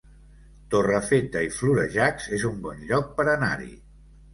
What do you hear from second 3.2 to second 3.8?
per anar-hi